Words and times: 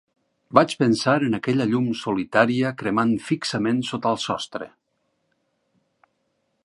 Vaig 0.59 0.71
pensar 0.77 1.13
en 1.25 1.37
aquella 1.37 1.67
llum 1.73 1.89
solitària 1.99 2.71
cremant 2.79 3.13
fixament 3.27 3.85
sota 3.91 4.15
el 4.15 4.21
sostre. 4.25 4.71